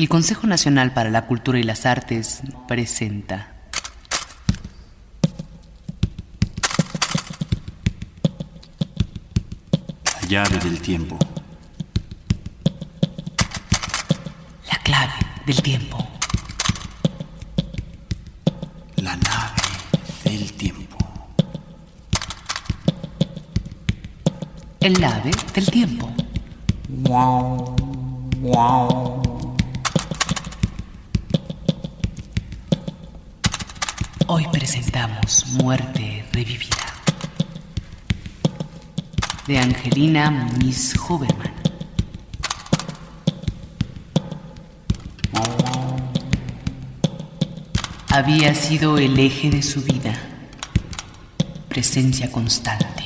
El 0.00 0.08
Consejo 0.08 0.46
Nacional 0.46 0.94
para 0.94 1.10
la 1.10 1.26
Cultura 1.26 1.58
y 1.58 1.62
las 1.62 1.84
Artes 1.84 2.40
presenta 2.66 3.52
La 10.22 10.26
llave 10.26 10.58
del 10.60 10.80
tiempo. 10.80 11.18
La 14.70 14.78
clave 14.82 15.12
del 15.44 15.60
tiempo. 15.60 16.08
La 18.96 19.16
nave 19.16 19.62
del 20.24 20.50
tiempo. 20.54 20.96
El 24.80 25.04
ave 25.04 25.30
del 25.52 25.66
tiempo. 25.66 26.10
Wow, 26.88 27.76
wow. 28.40 29.29
Hoy 34.32 34.46
presentamos 34.52 35.44
Muerte 35.60 36.24
Revivida 36.32 36.86
de 39.48 39.58
Angelina 39.58 40.30
Muñiz 40.30 40.94
Huberman. 40.94 41.52
Había 48.10 48.54
sido 48.54 48.98
el 48.98 49.18
eje 49.18 49.50
de 49.50 49.64
su 49.64 49.82
vida, 49.82 50.16
presencia 51.68 52.30
constante, 52.30 53.02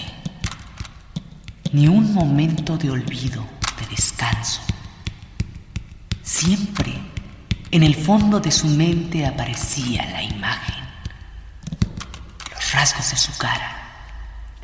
ni 1.72 1.88
un 1.88 2.12
momento 2.12 2.76
de 2.76 2.90
olvido, 2.90 3.42
de 3.80 3.86
descanso. 3.86 4.60
Siempre 6.22 6.92
en 7.70 7.82
el 7.82 7.94
fondo 7.94 8.40
de 8.40 8.50
su 8.52 8.66
mente 8.66 9.24
aparecía 9.24 10.04
la 10.10 10.22
imagen 10.22 10.83
rasgos 12.74 13.12
de 13.12 13.16
su 13.16 13.36
cara, 13.38 13.70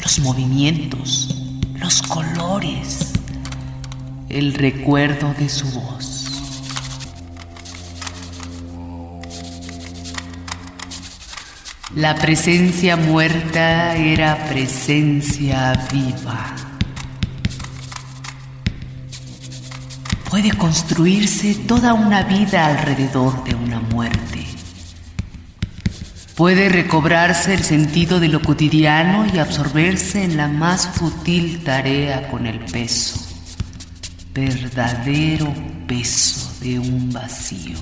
los 0.00 0.18
movimientos, 0.18 1.32
los 1.76 2.02
colores, 2.02 3.12
el 4.28 4.54
recuerdo 4.54 5.32
de 5.34 5.48
su 5.48 5.70
voz. 5.70 6.26
La 11.94 12.16
presencia 12.16 12.96
muerta 12.96 13.96
era 13.96 14.48
presencia 14.48 15.72
viva. 15.92 16.56
Puede 20.28 20.52
construirse 20.52 21.54
toda 21.54 21.94
una 21.94 22.22
vida 22.24 22.66
alrededor 22.66 23.44
de 23.44 23.54
una 23.54 23.80
muerte. 23.80 24.49
Puede 26.40 26.70
recobrarse 26.70 27.52
el 27.52 27.62
sentido 27.62 28.18
de 28.18 28.28
lo 28.28 28.40
cotidiano 28.40 29.26
y 29.30 29.36
absorberse 29.36 30.24
en 30.24 30.38
la 30.38 30.48
más 30.48 30.88
fútil 30.88 31.62
tarea 31.62 32.30
con 32.30 32.46
el 32.46 32.60
peso, 32.60 33.20
verdadero 34.32 35.52
peso 35.86 36.50
de 36.62 36.78
un 36.78 37.12
vacío. 37.12 37.76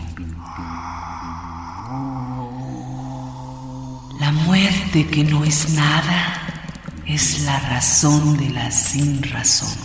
La 4.19 4.33
muerte 4.45 5.07
que 5.07 5.23
no 5.23 5.45
es 5.45 5.75
nada 5.75 6.43
es 7.07 7.45
la 7.45 7.61
razón 7.61 8.37
de 8.39 8.51
la 8.51 8.73
sin 8.73 9.23
razón. 9.23 9.79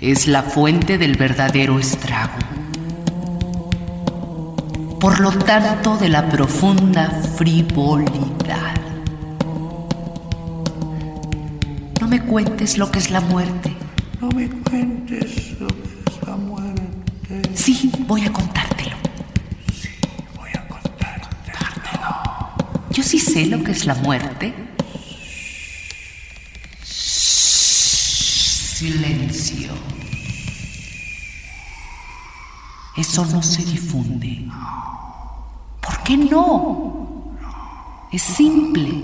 Es 0.00 0.28
la 0.28 0.42
fuente 0.42 0.96
del 0.96 1.18
verdadero 1.18 1.78
estrago 1.78 2.43
por 5.04 5.20
lo 5.20 5.30
tanto 5.32 5.98
de 5.98 6.08
la 6.08 6.26
profunda 6.30 7.10
frivolidad. 7.36 8.74
No 12.00 12.08
me 12.08 12.22
cuentes 12.22 12.78
lo 12.78 12.90
que 12.90 13.00
es 13.00 13.10
la 13.10 13.20
muerte. 13.20 13.76
No 14.18 14.30
me 14.30 14.48
cuentes 14.48 15.60
lo 15.60 15.66
que 15.66 15.82
es 16.06 16.26
la 16.26 16.36
muerte. 16.36 17.42
Sí, 17.52 17.92
voy 18.08 18.22
a 18.24 18.32
contártelo. 18.32 18.96
Sí, 19.78 19.90
voy 20.38 20.48
a 20.54 20.66
contártelo. 20.66 21.28
Yo 22.90 23.02
sí 23.02 23.18
sé 23.18 23.44
lo 23.44 23.62
que 23.62 23.72
es 23.72 23.84
la 23.84 23.96
muerte. 23.96 24.54
Silencio. 28.72 29.68
Eso 32.96 33.24
no 33.26 33.42
se 33.42 33.64
difunde. 33.64 34.48
¿Por 35.80 36.02
qué 36.04 36.16
no? 36.16 37.32
Es 38.12 38.22
simple. 38.22 39.02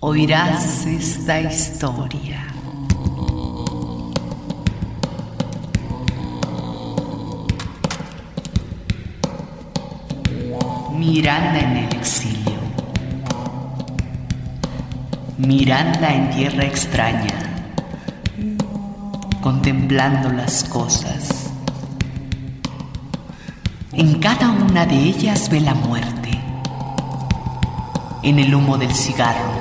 Oirás 0.00 0.84
esta 0.84 1.40
historia. 1.40 2.46
Miranda 10.92 11.58
en 11.60 11.76
el 11.76 11.96
exilio. 11.96 12.60
Miranda 15.38 16.14
en 16.14 16.30
tierra 16.30 16.64
extraña, 16.64 17.34
contemplando 19.40 20.30
las 20.30 20.64
cosas. 20.64 21.45
En 23.98 24.18
cada 24.18 24.50
una 24.50 24.84
de 24.84 24.94
ellas 24.94 25.48
ve 25.48 25.58
la 25.58 25.72
muerte. 25.72 26.28
En 28.22 28.38
el 28.38 28.54
humo 28.54 28.76
del 28.76 28.94
cigarro, 28.94 29.54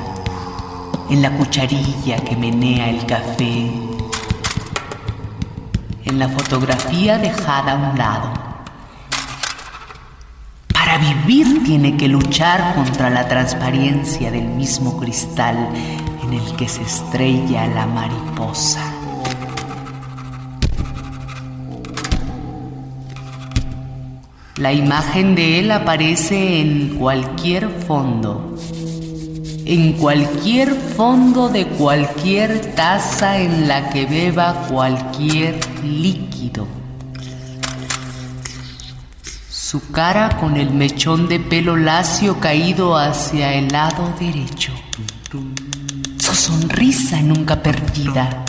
en 1.09 1.21
la 1.21 1.31
cucharilla 1.37 2.17
que 2.17 2.35
menea 2.35 2.89
el 2.89 3.05
café, 3.05 3.71
en 6.03 6.19
la 6.19 6.27
fotografía 6.27 7.17
dejada 7.17 7.71
a 7.71 7.91
un 7.91 7.97
lado. 7.97 8.33
Para 10.67 10.97
vivir 10.97 11.63
tiene 11.63 11.95
que 11.95 12.09
luchar 12.09 12.75
contra 12.75 13.09
la 13.09 13.29
transparencia 13.29 14.31
del 14.31 14.49
mismo 14.49 14.97
cristal 14.97 15.69
en 16.23 16.33
el 16.33 16.55
que 16.57 16.67
se 16.67 16.81
estrella 16.81 17.67
la 17.67 17.85
mariposa. 17.85 18.94
La 24.57 24.71
imagen 24.71 25.35
de 25.35 25.59
él 25.59 25.69
aparece 25.69 26.61
en 26.61 26.95
cualquier 26.95 27.67
fondo, 27.85 28.55
en 29.65 29.91
cualquier 29.93 30.73
fondo 30.73 31.49
de 31.49 31.67
cualquier 31.67 32.73
taza 32.73 33.37
en 33.41 33.67
la 33.67 33.89
que 33.89 34.05
beba 34.05 34.65
cualquier 34.69 35.59
líquido. 35.83 36.65
Su 39.49 39.91
cara 39.91 40.37
con 40.39 40.55
el 40.55 40.71
mechón 40.71 41.27
de 41.27 41.41
pelo 41.41 41.75
lacio 41.75 42.39
caído 42.39 42.95
hacia 42.95 43.55
el 43.55 43.67
lado 43.67 44.13
derecho. 44.17 44.71
Su 46.17 46.33
sonrisa 46.33 47.21
nunca 47.21 47.61
perdida. 47.61 48.45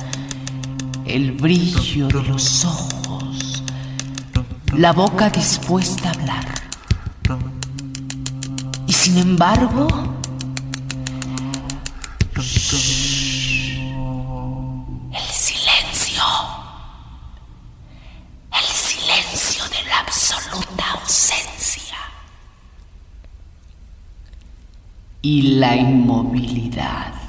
El 1.04 1.32
brillo 1.32 2.06
de 2.06 2.22
los 2.22 2.64
ojos 2.64 3.05
la 4.74 4.92
boca 4.92 5.30
dispuesta 5.30 6.08
a 6.08 6.12
hablar. 6.12 6.44
Y 8.86 8.92
sin 8.92 9.18
embargo, 9.18 9.86
el 12.34 12.42
silencio, 15.32 16.22
el 18.52 18.64
silencio 18.64 19.64
de 19.68 19.88
la 19.88 20.00
absoluta 20.00 20.84
ausencia 20.92 21.96
y 25.22 25.42
la 25.58 25.76
inmovilidad 25.76 27.25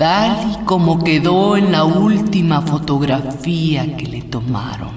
tal 0.00 0.50
y 0.50 0.64
como 0.64 1.04
quedó 1.04 1.58
en 1.58 1.72
la 1.72 1.84
última 1.84 2.62
fotografía 2.62 3.98
que 3.98 4.06
le 4.06 4.22
tomaron. 4.22 4.94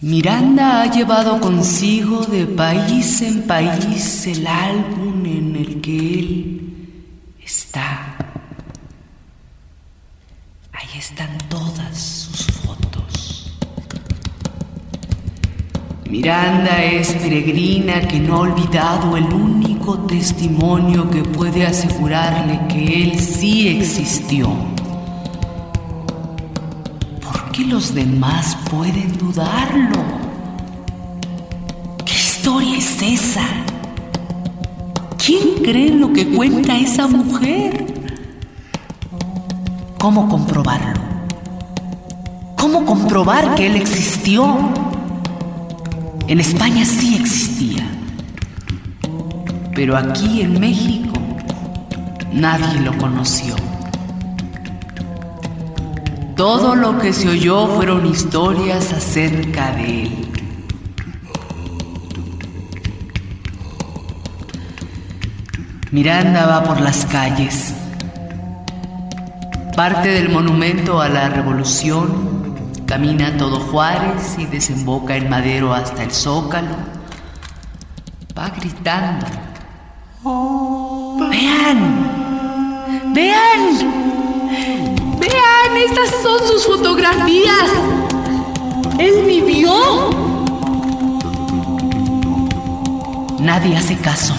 Miranda 0.00 0.82
ha 0.82 0.86
llevado 0.90 1.40
consigo 1.40 2.26
de 2.26 2.46
país 2.46 3.22
en 3.22 3.46
país 3.46 4.26
el 4.26 4.44
álbum 4.48 5.24
en 5.24 5.54
el 5.54 5.80
que 5.80 6.18
él 6.18 6.88
está. 7.44 8.16
Ahí 10.72 10.98
están 10.98 11.38
todas 11.48 11.96
sus 11.96 12.44
fotos. 12.56 13.07
Miranda 16.10 16.82
es 16.82 17.12
peregrina 17.12 18.00
que 18.08 18.18
no 18.18 18.36
ha 18.36 18.40
olvidado 18.40 19.14
el 19.14 19.24
único 19.24 19.98
testimonio 20.06 21.10
que 21.10 21.22
puede 21.22 21.66
asegurarle 21.66 22.60
que 22.66 23.02
él 23.02 23.20
sí 23.20 23.68
existió. 23.68 24.48
¿Por 27.20 27.52
qué 27.52 27.66
los 27.66 27.94
demás 27.94 28.56
pueden 28.70 29.18
dudarlo? 29.18 30.02
¿Qué 32.06 32.14
historia 32.14 32.78
es 32.78 33.02
esa? 33.02 33.44
¿Quién 35.22 35.62
cree 35.62 35.90
lo 35.90 36.10
que 36.14 36.26
cuenta 36.26 36.78
esa 36.78 37.06
mujer? 37.06 37.84
¿Cómo 39.98 40.26
comprobarlo? 40.30 41.02
¿Cómo 42.56 42.86
comprobar 42.86 43.54
que 43.56 43.66
él 43.66 43.76
existió? 43.76 44.87
En 46.28 46.40
España 46.40 46.84
sí 46.84 47.16
existía, 47.16 47.88
pero 49.74 49.96
aquí 49.96 50.42
en 50.42 50.60
México 50.60 51.18
nadie 52.34 52.80
lo 52.80 52.96
conoció. 52.98 53.56
Todo 56.36 56.74
lo 56.74 56.98
que 56.98 57.14
se 57.14 57.30
oyó 57.30 57.66
fueron 57.68 58.04
historias 58.04 58.92
acerca 58.92 59.72
de 59.72 60.02
él. 60.02 60.28
Miranda 65.90 66.44
va 66.44 66.62
por 66.62 66.78
las 66.82 67.06
calles. 67.06 67.72
Parte 69.74 70.10
del 70.10 70.28
monumento 70.28 71.00
a 71.00 71.08
la 71.08 71.30
revolución, 71.30 72.37
camina 72.88 73.36
todo 73.36 73.60
Juárez 73.60 74.36
y 74.38 74.46
desemboca 74.46 75.14
en 75.14 75.28
Madero 75.28 75.74
hasta 75.74 76.02
el 76.02 76.10
Zócalo. 76.10 76.74
Va 78.36 78.48
gritando. 78.48 79.26
¡Vean! 81.28 83.12
¡Vean! 83.12 83.60
¡Vean! 85.20 85.76
Estas 85.76 86.22
son 86.22 86.38
sus 86.48 86.66
fotografías. 86.66 87.70
Él 88.98 89.22
vivió. 89.26 90.08
Nadie 93.38 93.76
hace 93.76 93.98
caso. 93.98 94.34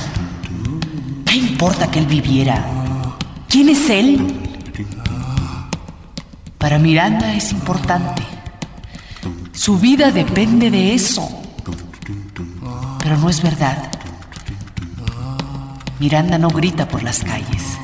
¿Qué 1.24 1.36
importa 1.36 1.92
que 1.92 2.00
él 2.00 2.08
viviera? 2.08 2.66
¿Quién 3.48 3.70
es 3.70 3.88
él? 3.92 4.36
Para 6.58 6.80
Miranda 6.80 7.32
es 7.36 7.52
importante. 7.52 8.29
Su 9.60 9.78
vida 9.78 10.10
depende 10.10 10.72
de 10.72 10.94
eso. 10.94 11.30
Pero 13.04 13.18
no 13.18 13.30
es 13.30 13.44
verdad. 13.44 13.92
Miranda 16.00 16.38
no 16.38 16.48
grita 16.48 16.88
por 16.88 17.04
las 17.04 17.20
calles. 17.20 17.78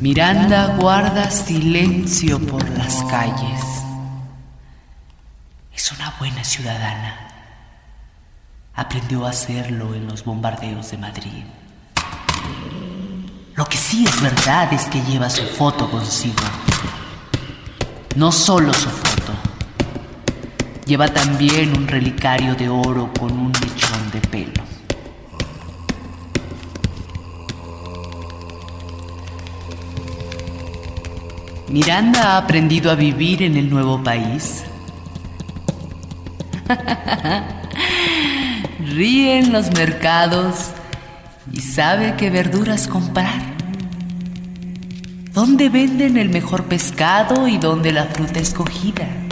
Miranda 0.00 0.78
guarda 0.80 1.30
silencio 1.30 2.40
por 2.40 2.66
las 2.70 3.02
calles. 3.02 3.60
Es 5.74 5.92
una 5.92 6.14
buena 6.18 6.42
ciudadana. 6.42 7.14
Aprendió 8.76 9.26
a 9.26 9.30
hacerlo 9.30 9.94
en 9.94 10.06
los 10.06 10.24
bombardeos 10.24 10.90
de 10.90 10.96
Madrid. 10.96 11.44
Lo 13.54 13.66
que 13.66 13.76
sí 13.76 14.06
es 14.06 14.22
verdad 14.22 14.72
es 14.72 14.86
que 14.86 15.02
lleva 15.02 15.28
su 15.28 15.42
foto 15.42 15.90
consigo. 15.90 16.44
No 18.16 18.32
solo 18.32 18.72
su 18.72 18.88
foto. 18.88 19.07
Lleva 20.88 21.06
también 21.06 21.76
un 21.76 21.86
relicario 21.86 22.54
de 22.54 22.70
oro 22.70 23.12
con 23.12 23.30
un 23.30 23.52
mechón 23.52 24.10
de 24.10 24.22
pelo. 24.22 24.62
Miranda 31.68 32.32
ha 32.32 32.38
aprendido 32.38 32.90
a 32.90 32.94
vivir 32.94 33.42
en 33.42 33.58
el 33.58 33.68
nuevo 33.68 34.02
país. 34.02 34.64
Ríe 38.80 39.40
en 39.40 39.52
los 39.52 39.70
mercados 39.74 40.70
y 41.52 41.60
sabe 41.60 42.14
qué 42.16 42.30
verduras 42.30 42.88
comprar. 42.88 43.42
¿Dónde 45.34 45.68
venden 45.68 46.16
el 46.16 46.30
mejor 46.30 46.64
pescado 46.64 47.46
y 47.46 47.58
dónde 47.58 47.92
la 47.92 48.06
fruta 48.06 48.40
escogida? 48.40 49.27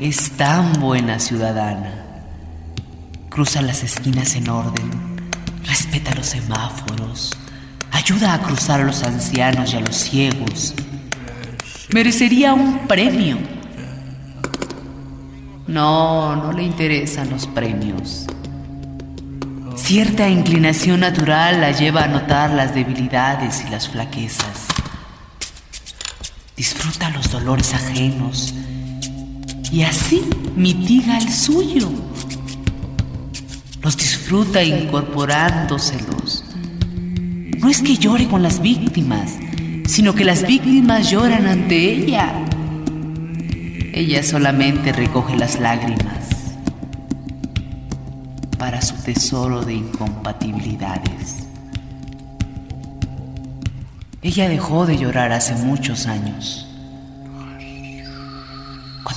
Es 0.00 0.30
tan 0.30 0.80
buena 0.80 1.18
ciudadana. 1.18 1.92
Cruza 3.28 3.60
las 3.60 3.82
esquinas 3.82 4.34
en 4.34 4.48
orden, 4.48 4.90
respeta 5.66 6.14
los 6.14 6.24
semáforos, 6.24 7.36
ayuda 7.92 8.32
a 8.32 8.40
cruzar 8.40 8.80
a 8.80 8.84
los 8.84 9.02
ancianos 9.02 9.74
y 9.74 9.76
a 9.76 9.80
los 9.80 9.94
ciegos. 9.94 10.72
Merecería 11.92 12.54
un 12.54 12.88
premio. 12.88 13.36
No, 15.66 16.34
no 16.34 16.50
le 16.52 16.62
interesan 16.62 17.28
los 17.28 17.46
premios. 17.46 18.24
Cierta 19.76 20.30
inclinación 20.30 21.00
natural 21.00 21.60
la 21.60 21.72
lleva 21.72 22.04
a 22.04 22.08
notar 22.08 22.52
las 22.52 22.74
debilidades 22.74 23.66
y 23.66 23.70
las 23.70 23.90
flaquezas. 23.90 24.66
Disfruta 26.56 27.10
los 27.10 27.30
dolores 27.30 27.74
ajenos 27.74 28.54
y 29.72 29.82
así 29.82 30.22
mitiga 30.56 31.18
el 31.18 31.30
suyo. 31.30 31.88
Los 33.82 33.96
disfruta 33.96 34.62
incorporándoselos. 34.62 36.44
No 37.58 37.68
es 37.68 37.82
que 37.82 37.96
llore 37.96 38.26
con 38.28 38.42
las 38.42 38.60
víctimas, 38.60 39.36
sino 39.86 40.14
que 40.14 40.24
las 40.24 40.46
víctimas 40.46 41.10
lloran 41.10 41.46
ante 41.46 41.92
ella. 41.92 42.32
Ella 43.92 44.22
solamente 44.22 44.92
recoge 44.92 45.36
las 45.36 45.60
lágrimas 45.60 46.20
para 48.58 48.82
su 48.82 48.94
tesoro 48.96 49.62
de 49.62 49.74
incompatibilidades. 49.74 51.46
Ella 54.22 54.48
dejó 54.48 54.84
de 54.86 54.98
llorar 54.98 55.32
hace 55.32 55.54
muchos 55.54 56.06
años. 56.06 56.69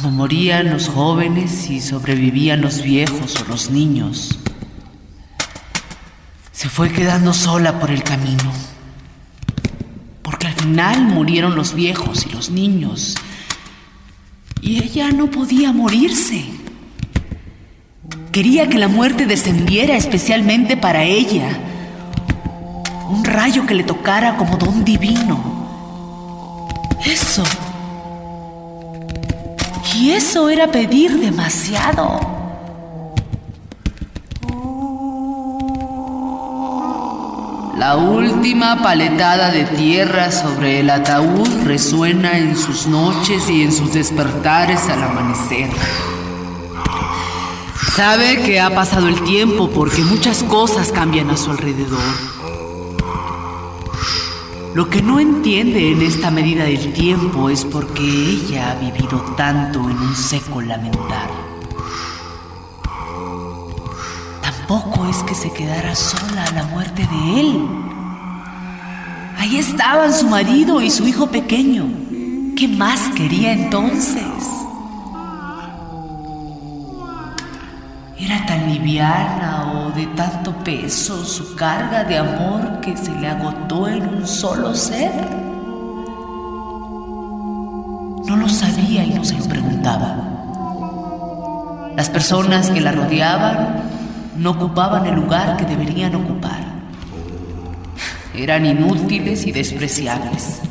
Cuando 0.04 0.18
morían 0.18 0.70
los 0.70 0.90
jóvenes 0.90 1.70
y 1.70 1.80
sobrevivían 1.80 2.60
los 2.60 2.82
viejos 2.82 3.42
o 3.42 3.48
los 3.48 3.70
niños, 3.70 4.38
se 6.52 6.68
fue 6.68 6.92
quedando 6.92 7.32
sola 7.32 7.80
por 7.80 7.90
el 7.90 8.04
camino. 8.04 8.52
Porque 10.22 10.48
al 10.48 10.56
final 10.56 11.06
murieron 11.06 11.56
los 11.56 11.74
viejos 11.74 12.26
y 12.26 12.32
los 12.32 12.50
niños. 12.50 13.16
Y 14.60 14.84
ella 14.84 15.14
no 15.14 15.32
podía 15.32 15.72
morirse. 15.72 16.48
Quería 18.34 18.68
que 18.68 18.80
la 18.80 18.90
muerte 18.90 19.26
descendiera 19.26 19.96
especialmente 19.96 20.76
para 20.76 21.06
ella. 21.06 21.48
Un 23.10 23.24
rayo 23.24 23.66
que 23.66 23.74
le 23.74 23.86
tocara 23.86 24.36
como 24.36 24.58
don 24.58 24.84
divino. 24.84 26.68
Eso. 27.06 27.46
Y 30.04 30.12
eso 30.12 30.50
era 30.50 30.70
pedir 30.70 31.18
demasiado. 31.18 32.20
La 37.78 37.96
última 37.96 38.84
paletada 38.84 39.50
de 39.50 39.64
tierra 39.64 40.30
sobre 40.30 40.82
el 40.82 40.90
ataúd 40.90 41.48
resuena 41.64 42.38
en 42.38 42.58
sus 42.58 42.86
noches 42.86 43.50
y 43.50 43.64
en 43.64 43.72
sus 43.72 43.94
despertares 43.94 44.90
al 44.90 45.04
amanecer. 45.04 45.70
Sabe 47.96 48.42
que 48.44 48.60
ha 48.60 48.76
pasado 48.76 49.08
el 49.08 49.24
tiempo 49.24 49.70
porque 49.70 50.02
muchas 50.02 50.44
cosas 50.44 50.92
cambian 50.92 51.30
a 51.30 51.38
su 51.38 51.50
alrededor. 51.50 52.43
Lo 54.74 54.90
que 54.90 55.04
no 55.04 55.20
entiende 55.20 55.92
en 55.92 56.02
esta 56.02 56.32
medida 56.32 56.64
del 56.64 56.94
tiempo 56.94 57.48
es 57.48 57.64
porque 57.64 58.02
ella 58.04 58.72
ha 58.72 58.76
vivido 58.76 59.22
tanto 59.38 59.88
en 59.88 59.98
un 59.98 60.16
seco 60.16 60.62
lamentar. 60.62 61.30
Tampoco 64.42 65.06
es 65.08 65.18
que 65.24 65.36
se 65.36 65.52
quedara 65.54 65.94
sola 65.94 66.46
a 66.46 66.52
la 66.54 66.64
muerte 66.64 67.06
de 67.06 67.40
él. 67.40 67.68
Ahí 69.38 69.58
estaban 69.58 70.12
su 70.12 70.28
marido 70.28 70.82
y 70.82 70.90
su 70.90 71.08
hijo 71.08 71.28
pequeño. 71.28 71.86
¿Qué 72.58 72.68
más 72.68 73.10
quería 73.16 73.54
entonces? 73.54 74.24
O 78.64 79.92
de 79.92 80.08
tanto 80.16 80.52
peso 80.64 81.24
su 81.26 81.56
carga 81.56 82.04
de 82.04 82.18
amor 82.18 82.80
que 82.82 82.96
se 82.96 83.14
le 83.14 83.28
agotó 83.28 83.88
en 83.88 84.08
un 84.08 84.26
solo 84.28 84.74
ser. 84.74 85.12
No 88.26 88.38
lo 88.38 88.48
sabía 88.48 89.04
y 89.04 89.14
no 89.14 89.26
se 89.26 89.38
lo 89.38 89.46
preguntaba. 89.46 90.16
Las 91.96 92.10
personas 92.10 92.70
que 92.70 92.80
la 92.80 92.94
rodeaban 92.94 93.84
no 94.38 94.52
ocupaban 94.52 95.06
el 95.08 95.16
lugar 95.16 95.58
que 95.58 95.66
deberían 95.66 96.16
ocupar. 96.16 96.64
Eran 98.34 98.66
inútiles 98.66 99.46
y 99.46 99.52
despreciables. 99.52 100.62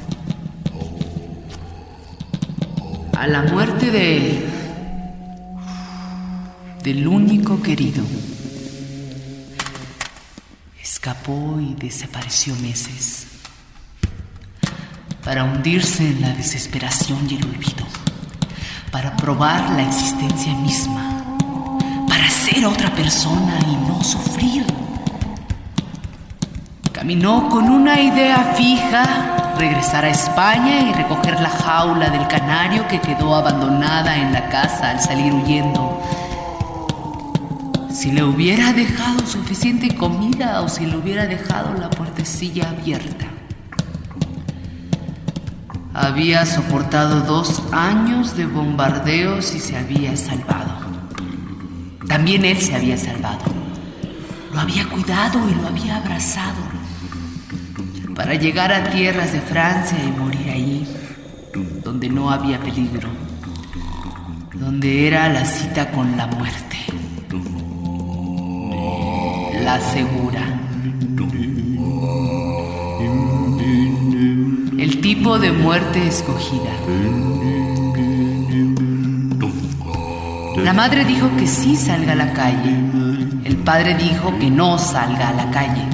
A 3.16 3.26
la 3.26 3.42
muerte 3.42 3.90
de 3.90 4.51
del 6.82 7.06
único 7.06 7.62
querido, 7.62 8.02
escapó 10.82 11.60
y 11.60 11.74
desapareció 11.74 12.54
meses 12.56 13.26
para 15.24 15.44
hundirse 15.44 16.08
en 16.08 16.20
la 16.20 16.30
desesperación 16.30 17.28
y 17.30 17.36
el 17.36 17.44
olvido, 17.44 17.86
para 18.90 19.16
probar 19.16 19.70
la 19.70 19.82
existencia 19.82 20.54
misma, 20.54 21.36
para 22.08 22.28
ser 22.28 22.66
otra 22.66 22.92
persona 22.94 23.58
y 23.70 23.76
no 23.88 24.02
sufrir. 24.02 24.66
Caminó 26.90 27.48
con 27.48 27.70
una 27.70 28.00
idea 28.00 28.54
fija, 28.56 29.54
regresar 29.56 30.04
a 30.04 30.10
España 30.10 30.80
y 30.80 30.92
recoger 30.92 31.40
la 31.40 31.50
jaula 31.50 32.10
del 32.10 32.26
canario 32.26 32.88
que 32.88 33.00
quedó 33.00 33.36
abandonada 33.36 34.16
en 34.16 34.32
la 34.32 34.48
casa 34.48 34.90
al 34.90 35.00
salir 35.00 35.32
huyendo. 35.32 36.02
Si 37.92 38.10
le 38.10 38.24
hubiera 38.24 38.72
dejado 38.72 39.26
suficiente 39.26 39.94
comida 39.94 40.62
o 40.62 40.68
si 40.68 40.86
le 40.86 40.96
hubiera 40.96 41.26
dejado 41.26 41.74
la 41.74 41.90
puertecilla 41.90 42.70
abierta. 42.70 43.26
Había 45.92 46.46
soportado 46.46 47.20
dos 47.20 47.62
años 47.70 48.34
de 48.34 48.46
bombardeos 48.46 49.54
y 49.54 49.60
se 49.60 49.76
había 49.76 50.16
salvado. 50.16 50.80
También 52.08 52.46
él 52.46 52.58
se 52.58 52.74
había 52.74 52.96
salvado. 52.96 53.44
Lo 54.54 54.60
había 54.60 54.88
cuidado 54.88 55.38
y 55.50 55.54
lo 55.54 55.68
había 55.68 55.98
abrazado. 55.98 56.62
Para 58.14 58.34
llegar 58.36 58.72
a 58.72 58.90
tierras 58.90 59.34
de 59.34 59.40
Francia 59.42 59.98
y 60.02 60.18
morir 60.18 60.48
ahí, 60.50 60.88
donde 61.84 62.08
no 62.08 62.30
había 62.30 62.58
peligro, 62.58 63.10
donde 64.54 65.06
era 65.06 65.28
la 65.28 65.44
cita 65.44 65.90
con 65.90 66.16
la 66.16 66.26
muerte. 66.26 66.78
La 69.64 69.80
segura. 69.80 70.40
El 74.76 75.00
tipo 75.00 75.38
de 75.38 75.52
muerte 75.52 76.06
escogida. 76.08 76.72
La 80.56 80.72
madre 80.72 81.04
dijo 81.04 81.30
que 81.36 81.46
sí 81.46 81.76
salga 81.76 82.12
a 82.12 82.16
la 82.16 82.32
calle. 82.32 82.74
El 83.44 83.56
padre 83.58 83.94
dijo 83.94 84.36
que 84.40 84.50
no 84.50 84.78
salga 84.78 85.28
a 85.28 85.32
la 85.32 85.50
calle. 85.52 85.84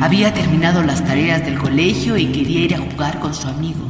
Había 0.00 0.34
terminado 0.34 0.82
las 0.82 1.02
tareas 1.02 1.42
del 1.44 1.58
colegio 1.58 2.18
y 2.18 2.26
quería 2.26 2.60
ir 2.60 2.74
a 2.74 2.78
jugar 2.78 3.18
con 3.18 3.32
su 3.32 3.48
amigo. 3.48 3.80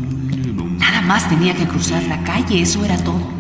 Nada 0.79 1.03
más 1.03 1.29
tenía 1.29 1.55
que 1.55 1.67
cruzar 1.67 2.05
la 2.05 2.23
calle, 2.23 2.63
eso 2.63 2.85
era 2.85 2.97
todo. 2.99 3.40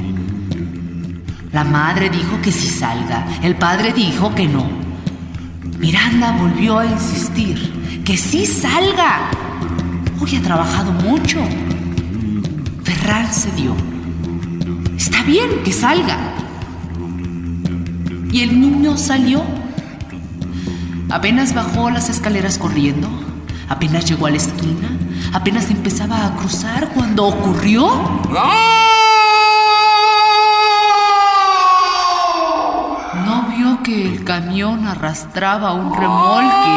La 1.53 1.65
madre 1.65 2.11
dijo 2.11 2.41
que 2.41 2.53
sí 2.53 2.69
salga, 2.69 3.27
el 3.43 3.57
padre 3.57 3.93
dijo 3.93 4.33
que 4.35 4.47
no. 4.47 4.69
Miranda 5.79 6.31
volvió 6.33 6.79
a 6.79 6.87
insistir, 6.87 8.03
que 8.05 8.17
sí 8.17 8.47
salga. 8.47 9.31
Hoy 10.21 10.37
ha 10.37 10.43
trabajado 10.43 10.93
mucho. 10.93 11.39
Ferran 12.85 13.27
cedió. 13.27 13.75
Está 14.97 15.25
bien 15.25 15.63
que 15.65 15.73
salga. 15.73 16.19
Y 18.31 18.43
el 18.43 18.61
niño 18.61 18.97
salió. 18.97 19.43
Apenas 21.11 21.53
bajó 21.53 21.91
las 21.91 22.09
escaleras 22.09 22.59
corriendo, 22.59 23.09
apenas 23.69 24.05
llegó 24.05 24.27
a 24.27 24.31
la 24.31 24.37
esquina, 24.37 24.97
apenas 25.33 25.69
empezaba 25.69 26.25
a 26.25 26.37
cruzar 26.37 26.91
cuando 26.95 27.27
ocurrió. 27.27 27.89
No 28.31 28.80
camión 34.31 34.87
arrastraba 34.87 35.73
un 35.73 35.93
remolque 35.93 36.77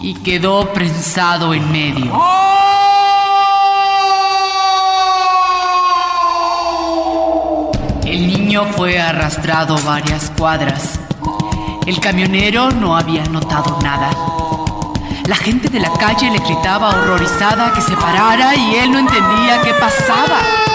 y 0.00 0.14
quedó 0.14 0.72
prensado 0.72 1.54
en 1.54 1.70
medio. 1.70 2.12
El 8.04 8.26
niño 8.26 8.64
fue 8.76 9.00
arrastrado 9.00 9.78
varias 9.84 10.32
cuadras. 10.36 10.98
El 11.86 12.00
camionero 12.00 12.72
no 12.72 12.96
había 12.96 13.22
notado 13.26 13.78
nada. 13.84 14.10
La 15.28 15.36
gente 15.36 15.68
de 15.68 15.78
la 15.78 15.92
calle 15.92 16.28
le 16.28 16.40
gritaba 16.40 16.88
horrorizada 16.88 17.72
que 17.72 17.80
se 17.80 17.94
parara 17.94 18.56
y 18.56 18.74
él 18.74 18.90
no 18.90 18.98
entendía 18.98 19.62
qué 19.62 19.74
pasaba. 19.74 20.69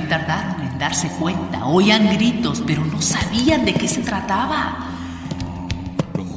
Tardaron 0.00 0.62
en 0.62 0.78
darse 0.78 1.08
cuenta. 1.08 1.66
Oían 1.66 2.16
gritos, 2.16 2.62
pero 2.66 2.84
no 2.84 3.00
sabían 3.00 3.64
de 3.64 3.74
qué 3.74 3.88
se 3.88 4.02
trataba. 4.02 4.78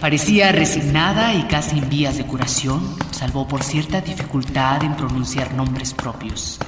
Parecía 0.00 0.52
resignada 0.52 1.34
y 1.34 1.42
casi 1.48 1.80
en 1.80 1.90
vías 1.90 2.16
de 2.16 2.24
curación, 2.24 2.96
salvo 3.10 3.46
por 3.46 3.62
cierta 3.62 4.00
dificultad 4.00 4.82
en 4.84 4.96
pronunciar 4.96 5.52
nombres 5.52 5.92
propios. 5.92 6.58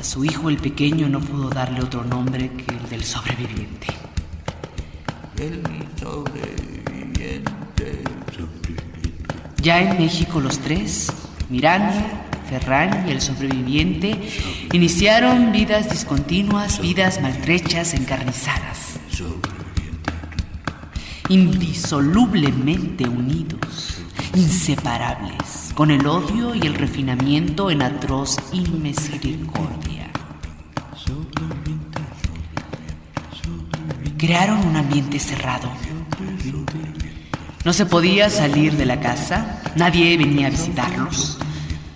A 0.00 0.02
su 0.02 0.24
hijo 0.24 0.48
el 0.48 0.56
pequeño 0.56 1.06
no 1.10 1.20
pudo 1.20 1.50
darle 1.50 1.82
otro 1.82 2.02
nombre 2.02 2.50
que 2.50 2.74
el 2.74 2.88
del 2.88 3.04
sobreviviente. 3.04 3.88
el 5.36 5.62
sobreviviente. 6.00 6.81
Ya 9.62 9.80
en 9.80 9.96
México 9.96 10.40
los 10.40 10.58
tres, 10.58 11.12
Miranda, 11.48 12.24
Ferran 12.50 13.08
y 13.08 13.12
el 13.12 13.20
sobreviviente, 13.20 14.18
iniciaron 14.72 15.52
vidas 15.52 15.88
discontinuas, 15.88 16.80
vidas 16.80 17.20
maltrechas, 17.22 17.94
encarnizadas. 17.94 18.98
Indisolublemente 21.28 23.08
unidos, 23.08 24.02
inseparables, 24.34 25.72
con 25.74 25.92
el 25.92 26.06
odio 26.08 26.56
y 26.56 26.62
el 26.66 26.74
refinamiento 26.74 27.70
en 27.70 27.82
atroz 27.82 28.36
inmisericordia. 28.52 30.10
Crearon 34.18 34.66
un 34.66 34.76
ambiente 34.76 35.18
cerrado. 35.20 35.70
No 37.64 37.72
se 37.72 37.86
podía 37.86 38.28
salir 38.28 38.76
de 38.76 38.86
la 38.86 38.98
casa, 38.98 39.62
nadie 39.76 40.16
venía 40.16 40.48
a 40.48 40.50
visitarlos. 40.50 41.38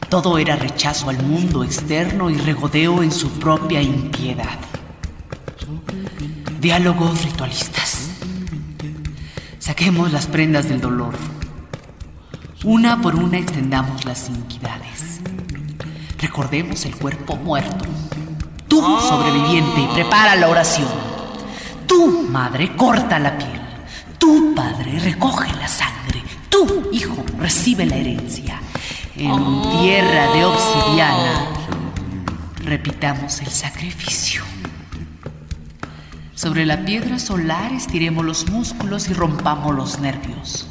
Todo 0.09 0.39
era 0.39 0.55
rechazo 0.55 1.11
al 1.11 1.21
mundo 1.21 1.65
externo 1.65 2.31
y 2.31 2.37
regodeo 2.37 3.03
en 3.03 3.11
su 3.11 3.31
propia 3.31 3.83
impiedad. 3.83 4.59
Diálogos 6.61 7.25
ritualistas. 7.25 8.11
Saquemos 9.59 10.13
las 10.13 10.27
prendas 10.27 10.69
del 10.69 10.81
dolor. 10.81 11.15
Una 12.63 13.03
por 13.03 13.17
una 13.17 13.39
extendamos 13.39 14.05
las 14.05 14.29
iniquidades. 14.29 15.21
Recordemos 16.19 16.85
el 16.85 16.95
cuerpo 16.95 17.35
muerto. 17.35 17.85
Tú, 18.69 18.81
sobreviviente, 19.01 19.89
prepara 19.95 20.37
la 20.37 20.49
oración. 20.49 20.89
Tú, 21.89 22.27
madre, 22.31 22.77
corta 22.77 23.19
la 23.19 23.37
piel. 23.37 23.56
Tú, 24.19 24.55
padre, 24.55 24.99
recoge 24.99 25.53
la 25.55 25.69
sangre. 25.69 26.23
Tú, 26.49 26.89
hijo, 26.93 27.25
recibe 27.39 27.87
la 27.87 27.97
herencia. 27.97 28.61
En 29.17 29.63
tierra 29.81 30.33
de 30.35 30.45
obsidiana, 30.45 31.49
repitamos 32.65 33.41
el 33.41 33.49
sacrificio. 33.49 34.43
Sobre 36.35 36.67
la 36.67 36.85
piedra 36.85 37.19
solar 37.19 37.73
estiremos 37.73 38.25
los 38.25 38.51
músculos 38.51 39.09
y 39.09 39.15
rompamos 39.15 39.75
los 39.75 39.99
nervios. 40.01 40.67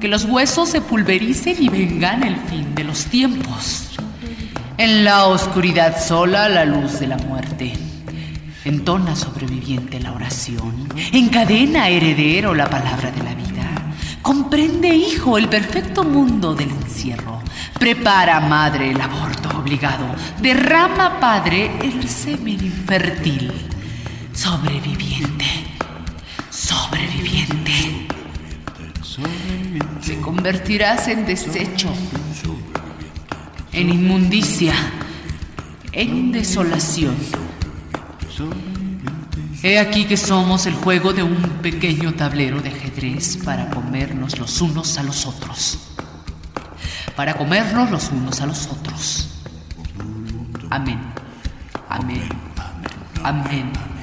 Que 0.00 0.08
los 0.08 0.24
huesos 0.24 0.70
se 0.70 0.80
pulvericen 0.80 1.56
y 1.58 1.68
vengan 1.68 2.22
el 2.22 2.36
fin 2.36 2.74
de 2.74 2.84
los 2.84 3.04
tiempos. 3.06 3.98
En 4.78 5.04
la 5.04 5.26
oscuridad 5.26 6.02
sola 6.02 6.48
la 6.48 6.64
luz 6.64 7.00
de 7.00 7.08
la 7.08 7.18
muerte. 7.18 7.87
Entona 8.64 9.14
sobreviviente 9.14 10.00
la 10.00 10.12
oración. 10.12 10.88
Encadena 11.12 11.88
heredero 11.88 12.54
la 12.54 12.68
palabra 12.68 13.10
de 13.10 13.22
la 13.22 13.34
vida. 13.34 13.94
Comprende, 14.20 14.94
hijo, 14.94 15.38
el 15.38 15.48
perfecto 15.48 16.02
mundo 16.04 16.54
del 16.54 16.70
encierro. 16.70 17.40
Prepara, 17.78 18.40
madre, 18.40 18.90
el 18.90 19.00
aborto 19.00 19.48
obligado. 19.56 20.06
Derrama, 20.42 21.20
padre, 21.20 21.70
el 21.82 22.08
semen 22.08 22.64
infértil. 22.64 23.52
Sobreviviente. 24.32 25.46
Sobreviviente. 26.50 28.08
Te 30.04 30.20
convertirás 30.20 31.08
en 31.08 31.24
desecho. 31.24 31.88
En 33.72 33.90
inmundicia. 33.90 34.74
En 35.92 36.32
desolación 36.32 37.16
He 39.62 39.78
aquí 39.78 40.04
que 40.04 40.16
somos 40.16 40.66
el 40.66 40.74
juego 40.74 41.12
de 41.12 41.22
un 41.22 41.36
pequeño 41.62 42.14
tablero 42.14 42.60
de 42.60 42.68
ajedrez 42.68 43.38
para 43.38 43.70
comernos 43.70 44.38
los 44.38 44.60
unos 44.60 44.98
a 44.98 45.02
los 45.02 45.26
otros. 45.26 45.78
Para 47.16 47.34
comernos 47.34 47.90
los 47.90 48.10
unos 48.10 48.40
a 48.40 48.46
los 48.46 48.66
otros. 48.68 49.28
Amén. 50.70 51.00
Amén. 51.88 52.28
Amén. 53.24 53.97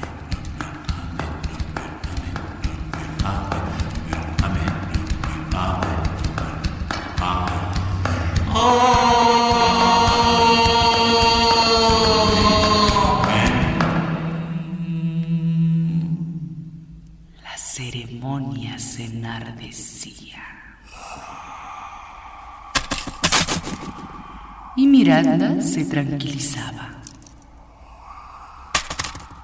Miranda 25.06 25.62
se 25.62 25.84
tranquilizaba. 25.84 27.00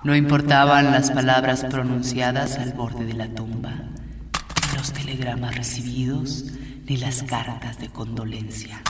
No 0.02 0.16
importaban 0.16 0.90
las 0.90 1.12
palabras 1.12 1.64
pronunciadas 1.70 2.58
al 2.58 2.72
borde 2.72 3.04
de 3.04 3.14
la 3.14 3.28
tumba, 3.28 3.70
ni 3.70 4.76
los 4.76 4.92
telegramas 4.92 5.54
recibidos, 5.54 6.46
ni 6.84 6.96
las 6.96 7.22
cartas 7.22 7.78
de 7.78 7.90
condolencia. 7.90 8.82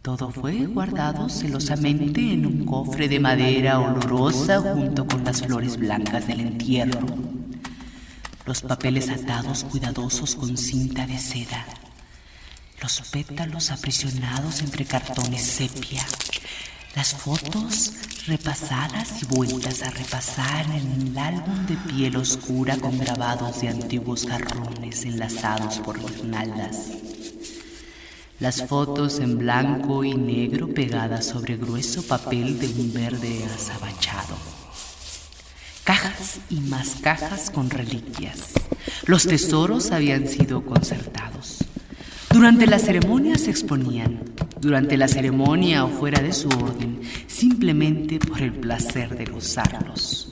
Todo 0.00 0.30
fue 0.30 0.66
guardado 0.66 1.28
celosamente 1.28 2.32
en 2.32 2.46
un 2.46 2.64
cofre 2.64 3.08
de 3.08 3.18
madera 3.18 3.80
olorosa 3.80 4.60
junto 4.60 5.08
con 5.08 5.24
las 5.24 5.42
flores 5.42 5.76
blancas 5.76 6.28
del 6.28 6.38
entierro, 6.38 7.04
los 8.46 8.62
papeles 8.62 9.10
atados 9.10 9.64
cuidadosos 9.64 10.36
con 10.36 10.56
cinta 10.56 11.04
de 11.04 11.18
seda, 11.18 11.64
los 12.82 13.02
pétalos 13.10 13.70
aprisionados 13.70 14.60
entre 14.60 14.86
cartones 14.86 15.42
sepia, 15.42 16.04
las 16.96 17.12
fotos 17.12 17.92
repasadas 18.26 19.22
y 19.22 19.26
vueltas 19.26 19.82
a 19.82 19.90
repasar 19.90 20.64
en 20.66 21.08
el 21.08 21.18
álbum 21.18 21.66
de 21.66 21.76
piel 21.76 22.16
oscura 22.16 22.76
con 22.78 22.98
grabados 22.98 23.60
de 23.60 23.68
antiguos 23.68 24.26
jarrones 24.26 25.04
enlazados 25.04 25.78
por 25.80 25.98
guirnaldas. 25.98 26.88
Las 28.38 28.66
fotos 28.66 29.18
en 29.18 29.36
blanco 29.36 30.02
y 30.02 30.14
negro 30.14 30.68
pegadas 30.68 31.26
sobre 31.26 31.58
grueso 31.58 32.02
papel 32.02 32.58
de 32.58 32.68
un 32.68 32.94
verde 32.94 33.44
azabachado. 33.54 34.36
Cajas 35.84 36.40
y 36.48 36.60
más 36.60 36.96
cajas 37.02 37.50
con 37.50 37.68
reliquias. 37.68 38.52
Los 39.04 39.26
tesoros 39.26 39.90
habían 39.90 40.26
sido 40.26 40.64
concertados. 40.64 41.58
Durante 42.40 42.66
la 42.66 42.78
ceremonia 42.78 43.36
se 43.36 43.50
exponían, 43.50 44.20
durante 44.62 44.96
la 44.96 45.08
ceremonia 45.08 45.84
o 45.84 45.90
fuera 45.90 46.22
de 46.22 46.32
su 46.32 46.48
orden, 46.48 47.02
simplemente 47.26 48.18
por 48.18 48.40
el 48.40 48.54
placer 48.54 49.14
de 49.14 49.26
gozarlos. 49.26 50.30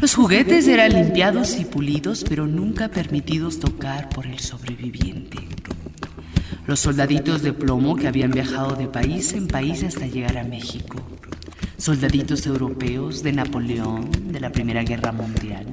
Los 0.00 0.14
juguetes 0.14 0.68
eran 0.68 0.92
limpiados 0.92 1.58
y 1.58 1.64
pulidos, 1.64 2.24
pero 2.28 2.46
nunca 2.46 2.86
permitidos 2.86 3.58
tocar 3.58 4.08
por 4.10 4.28
el 4.28 4.38
sobreviviente. 4.38 5.38
Los 6.68 6.78
soldaditos 6.78 7.42
de 7.42 7.52
plomo 7.52 7.96
que 7.96 8.06
habían 8.06 8.30
viajado 8.30 8.76
de 8.76 8.86
país 8.86 9.32
en 9.32 9.48
país 9.48 9.82
hasta 9.82 10.06
llegar 10.06 10.38
a 10.38 10.44
México. 10.44 11.04
Soldaditos 11.78 12.46
europeos 12.46 13.24
de 13.24 13.32
Napoleón, 13.32 14.08
de 14.28 14.38
la 14.38 14.52
Primera 14.52 14.84
Guerra 14.84 15.10
Mundial, 15.10 15.66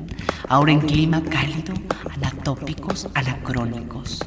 ahora 0.49 0.71
en 0.71 0.81
clima 0.81 1.21
cálido, 1.21 1.75
anatópicos, 2.15 3.07
anacrónicos, 3.13 4.19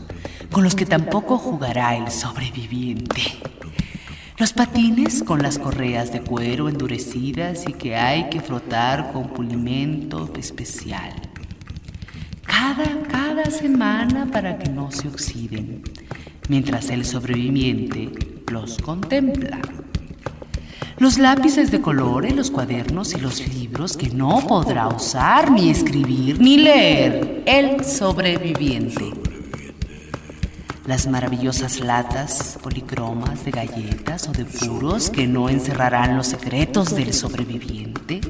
con 0.56 0.64
los 0.64 0.74
que 0.74 0.86
tampoco 0.86 1.36
jugará 1.36 1.98
el 1.98 2.10
sobreviviente. 2.10 3.20
Los 4.38 4.54
patines 4.54 5.22
con 5.22 5.42
las 5.42 5.58
correas 5.58 6.14
de 6.14 6.22
cuero 6.22 6.70
endurecidas 6.70 7.68
y 7.68 7.74
que 7.74 7.94
hay 7.94 8.30
que 8.30 8.40
frotar 8.40 9.12
con 9.12 9.28
pulimento 9.28 10.32
especial. 10.38 11.12
Cada, 12.46 13.02
cada 13.02 13.50
semana 13.50 14.30
para 14.32 14.56
que 14.56 14.70
no 14.70 14.90
se 14.90 15.08
oxiden, 15.08 15.82
mientras 16.48 16.88
el 16.88 17.04
sobreviviente 17.04 18.12
los 18.50 18.78
contempla. 18.78 19.58
Los 20.96 21.18
lápices 21.18 21.70
de 21.70 21.82
colores, 21.82 22.34
los 22.34 22.50
cuadernos 22.50 23.12
y 23.12 23.20
los 23.20 23.46
libros 23.46 23.94
que 23.94 24.08
no 24.08 24.40
podrá 24.48 24.88
usar, 24.88 25.50
ni 25.50 25.68
escribir, 25.68 26.40
ni 26.40 26.56
leer 26.56 27.42
el 27.44 27.84
sobreviviente. 27.84 29.35
Las 30.86 31.08
maravillosas 31.08 31.80
latas 31.80 32.58
policromas 32.62 33.44
de 33.44 33.50
galletas 33.50 34.28
o 34.28 34.32
de 34.32 34.44
puros 34.44 35.10
que 35.10 35.26
no 35.26 35.48
encerrarán 35.48 36.16
los 36.16 36.28
secretos 36.28 36.94
del 36.94 37.12
sobreviviente. 37.12 38.20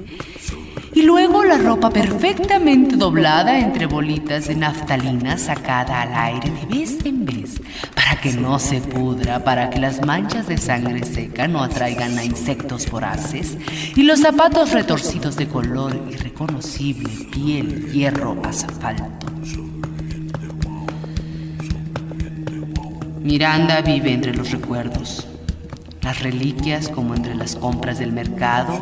Y 0.94 1.02
luego 1.02 1.44
la 1.44 1.58
ropa 1.58 1.90
perfectamente 1.90 2.96
doblada 2.96 3.58
entre 3.58 3.84
bolitas 3.84 4.48
de 4.48 4.54
naftalina 4.54 5.36
sacada 5.36 6.00
al 6.00 6.14
aire 6.14 6.50
de 6.50 6.64
vez 6.64 7.04
en 7.04 7.26
vez, 7.26 7.60
para 7.94 8.18
que 8.22 8.32
no 8.32 8.58
se 8.58 8.80
pudra, 8.80 9.44
para 9.44 9.68
que 9.68 9.78
las 9.78 10.00
manchas 10.06 10.48
de 10.48 10.56
sangre 10.56 11.04
seca 11.04 11.46
no 11.48 11.62
atraigan 11.62 12.16
a 12.16 12.24
insectos 12.24 12.90
voraces, 12.90 13.58
y 13.94 14.04
los 14.04 14.20
zapatos 14.20 14.72
retorcidos 14.72 15.36
de 15.36 15.46
color 15.46 15.94
irreconocible, 16.10 17.10
piel, 17.30 17.92
hierro, 17.92 18.40
asfalto. 18.42 19.26
Miranda 23.26 23.80
vive 23.80 24.12
entre 24.12 24.32
los 24.32 24.52
recuerdos, 24.52 25.26
las 26.00 26.22
reliquias 26.22 26.88
como 26.88 27.12
entre 27.12 27.34
las 27.34 27.56
compras 27.56 27.98
del 27.98 28.12
mercado 28.12 28.78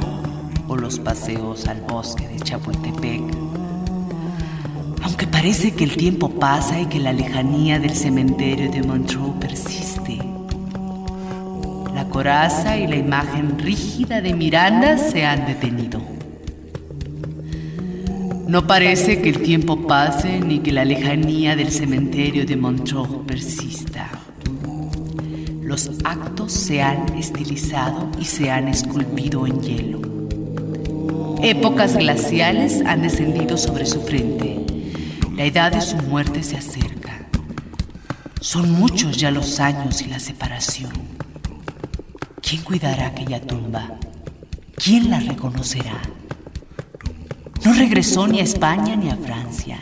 o 0.68 0.76
los 0.76 0.98
paseos 0.98 1.66
al 1.66 1.80
bosque 1.80 2.28
de 2.28 2.38
Chapultepec. 2.40 3.22
Aunque 5.02 5.26
parece 5.26 5.72
que 5.72 5.84
el 5.84 5.96
tiempo 5.96 6.28
pasa 6.28 6.78
y 6.78 6.84
que 6.84 7.00
la 7.00 7.14
lejanía 7.14 7.78
del 7.78 7.94
cementerio 7.96 8.70
de 8.70 8.82
Montreux 8.82 9.32
persiste. 9.40 10.18
La 11.94 12.06
coraza 12.10 12.76
y 12.76 12.86
la 12.86 12.96
imagen 12.96 13.58
rígida 13.58 14.20
de 14.20 14.34
Miranda 14.34 14.98
se 14.98 15.24
han 15.24 15.46
detenido. 15.46 16.02
No 18.46 18.66
parece 18.66 19.22
que 19.22 19.30
el 19.30 19.40
tiempo 19.40 19.86
pase 19.86 20.38
ni 20.38 20.58
que 20.58 20.70
la 20.70 20.84
lejanía 20.84 21.56
del 21.56 21.70
cementerio 21.70 22.44
de 22.44 22.56
Montreux 22.56 23.24
persista. 23.26 24.10
Los 25.64 25.90
actos 26.04 26.52
se 26.52 26.82
han 26.82 27.16
estilizado 27.16 28.10
y 28.20 28.26
se 28.26 28.50
han 28.50 28.68
esculpido 28.68 29.46
en 29.46 29.62
hielo. 29.62 30.02
Épocas 31.42 31.96
glaciales 31.96 32.82
han 32.84 33.00
descendido 33.00 33.56
sobre 33.56 33.86
su 33.86 34.02
frente. 34.02 34.66
La 35.34 35.44
edad 35.44 35.72
de 35.72 35.80
su 35.80 35.96
muerte 35.96 36.42
se 36.42 36.58
acerca. 36.58 37.26
Son 38.42 38.72
muchos 38.72 39.16
ya 39.16 39.30
los 39.30 39.58
años 39.58 40.02
y 40.02 40.08
la 40.08 40.20
separación. 40.20 40.92
¿Quién 42.42 42.62
cuidará 42.62 43.06
aquella 43.06 43.40
tumba? 43.40 43.98
¿Quién 44.76 45.10
la 45.10 45.18
reconocerá? 45.20 46.02
No 47.64 47.72
regresó 47.72 48.26
ni 48.28 48.40
a 48.40 48.44
España 48.44 48.96
ni 48.96 49.08
a 49.08 49.16
Francia. 49.16 49.78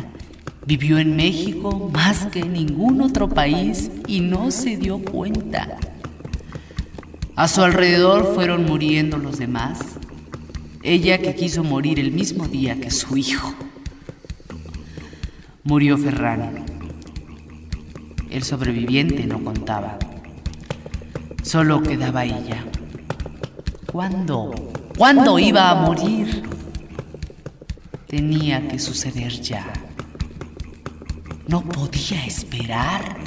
Vivió 0.64 0.98
en 0.98 1.16
México 1.16 1.90
más 1.92 2.26
que 2.26 2.40
en 2.40 2.52
ningún 2.52 3.00
otro 3.00 3.28
país 3.28 3.90
y 4.06 4.20
no 4.20 4.50
se 4.50 4.76
dio 4.76 4.98
cuenta. 4.98 5.76
A 7.34 7.48
su 7.48 7.62
alrededor 7.62 8.34
fueron 8.34 8.66
muriendo 8.66 9.16
los 9.16 9.38
demás. 9.38 9.80
Ella 10.82 11.18
que 11.18 11.34
quiso 11.34 11.64
morir 11.64 11.98
el 11.98 12.12
mismo 12.12 12.46
día 12.46 12.80
que 12.80 12.90
su 12.90 13.16
hijo. 13.16 13.54
Murió 15.64 15.98
Ferran. 15.98 16.64
El 18.30 18.42
sobreviviente 18.44 19.26
no 19.26 19.42
contaba. 19.42 19.98
Solo 21.42 21.82
quedaba 21.82 22.24
ella. 22.24 22.64
¿Cuándo? 23.90 24.54
¿Cuándo 24.96 25.38
iba 25.38 25.70
a 25.70 25.74
morir? 25.74 26.42
Tenía 28.06 28.68
que 28.68 28.78
suceder 28.78 29.32
ya. 29.40 29.81
No 31.52 31.60
podía 31.60 32.24
esperar. 32.24 33.18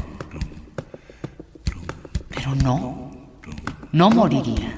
Pero 2.27 2.55
no, 2.55 3.11
no 3.91 4.09
moriría. 4.09 4.73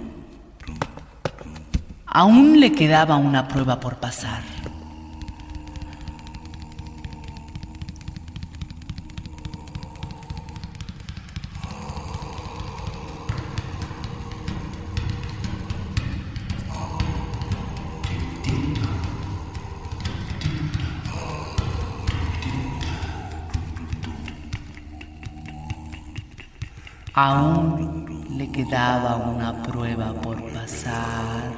Aún 2.08 2.60
le 2.60 2.74
quedaba 2.74 3.16
una 3.16 3.48
prueba 3.48 3.80
por 3.80 4.02
pasar. 4.02 4.44
Aún 27.20 28.28
le 28.38 28.48
quedaba 28.52 29.16
una 29.16 29.64
prueba 29.64 30.14
por 30.22 30.38
pasar. 30.54 31.52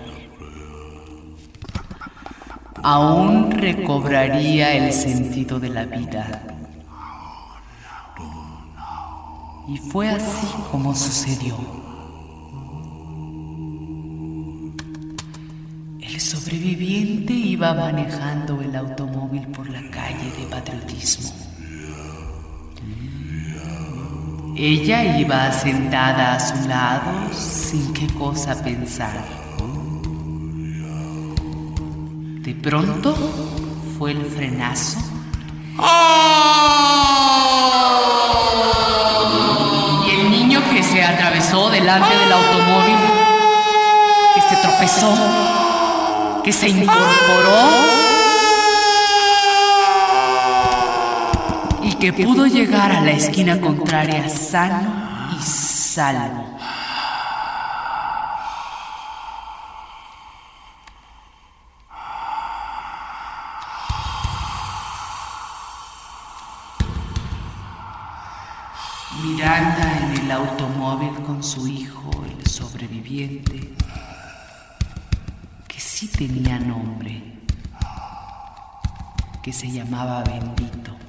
Aún 2.81 3.51
recobraría 3.51 4.71
el 4.77 4.93
sentido 4.93 5.59
de 5.59 5.67
la 5.67 5.83
vida. 5.83 6.43
Y 9.67 9.77
fue 9.79 10.07
así 10.07 10.47
como 10.71 10.95
sucedió. 10.95 11.57
El 15.99 16.21
sobreviviente 16.21 17.33
iba 17.33 17.73
manejando 17.73 18.61
el 18.61 18.73
automóvil 18.77 19.45
por 19.49 19.69
la 19.69 19.81
calle 19.91 20.31
de 20.39 20.45
patriotismo. 20.49 21.38
Ella 24.61 25.17
iba 25.17 25.49
sentada 25.53 26.33
a 26.33 26.39
su 26.41 26.67
lado 26.67 27.33
sin 27.33 27.93
qué 27.93 28.05
cosa 28.07 28.61
pensar. 28.61 29.23
De 32.43 32.53
pronto 32.55 33.15
fue 33.97 34.11
el 34.11 34.25
frenazo. 34.25 34.99
Y 40.05 40.09
el 40.11 40.29
niño 40.29 40.61
que 40.73 40.83
se 40.83 41.05
atravesó 41.05 41.69
delante 41.69 42.13
del 42.17 42.33
automóvil, 42.33 42.97
que 44.35 44.41
se 44.41 44.61
tropezó, 44.61 45.13
que 46.43 46.51
se 46.51 46.67
incorporó 46.67 48.08
que 51.99 52.13
pudo 52.13 52.47
llegar 52.47 52.91
a 52.93 53.01
la 53.01 53.11
esquina 53.11 53.59
contraria 53.59 54.29
sano 54.29 55.29
y 55.37 55.43
salvo. 55.43 56.57
Miranda 69.21 69.99
en 69.99 70.21
el 70.21 70.31
automóvil 70.31 71.13
con 71.25 71.43
su 71.43 71.67
hijo, 71.67 72.11
el 72.25 72.47
sobreviviente, 72.47 73.73
que 75.67 75.79
sí 75.79 76.07
tenía 76.07 76.59
nombre, 76.59 77.41
que 79.43 79.51
se 79.51 79.69
llamaba 79.69 80.23
Bendito. 80.23 80.99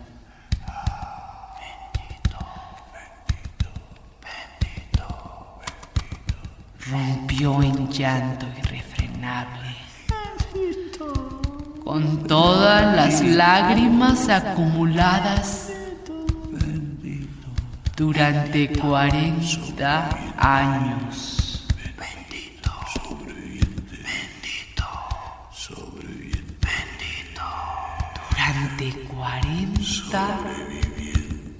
rompió 6.90 7.62
en 7.62 7.89
llanto 8.00 8.46
irrefrenable. 8.58 9.76
Con 11.84 12.26
todas 12.26 12.96
las 12.96 13.20
lágrimas 13.22 14.26
acumuladas 14.30 15.70
durante 17.94 18.72
40 18.72 20.08
años. 20.38 21.66
Bendito, 21.98 22.72
sobreviviente. 22.94 23.96
Bendito, 24.08 24.86
sobreviviente. 25.52 26.56
Bendito. 26.72 27.44
Durante 28.30 28.86
40 29.08 30.38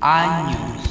años. 0.00 0.89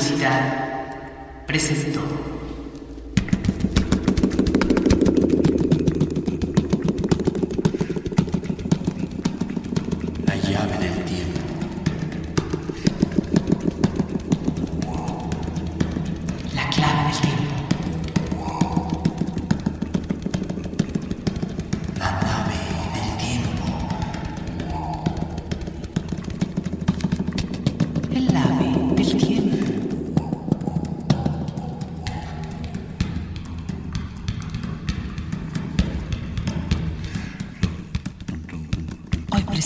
Universidad 0.00 1.44
presentó. 1.46 2.29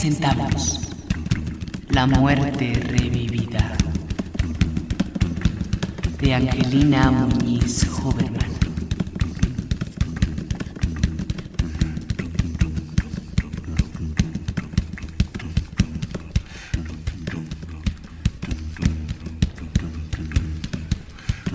Presentamos 0.04 0.80
La 1.88 2.06
muerte 2.06 2.74
revivida 2.74 3.74
de 6.20 6.34
Angelina 6.34 7.10
Muñiz 7.10 7.86
Huberman. 7.88 8.52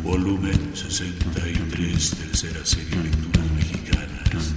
Volumen 0.01 0.71
63, 0.73 2.09
tercera 2.15 2.65
serie 2.65 2.95
Lecturas 3.03 3.51
Mexicanas 3.55 4.55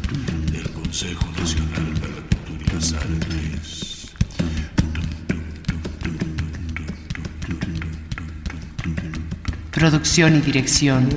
del 0.50 0.70
Consejo 0.70 1.26
Nacional 1.38 1.92
para 2.00 2.14
la 2.14 2.22
Cultura 2.22 2.64
y 2.70 2.74
las 2.74 2.92
Artes. 2.94 3.81
Producción 9.82 10.36
y 10.36 10.40
dirección 10.40 11.10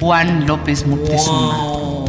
Juan 0.00 0.48
López 0.48 0.84
Moctezuma. 0.84 2.04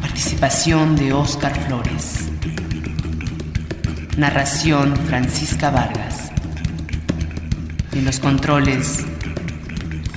Participación 0.00 0.96
de 0.96 1.12
Óscar 1.12 1.56
Flores. 1.68 2.30
Narración 4.16 4.96
Francisca 5.06 5.70
Vargas. 5.70 6.32
En 7.92 8.04
los 8.04 8.18
controles 8.18 9.06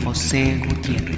José 0.04 0.60
Gutiérrez. 0.68 1.17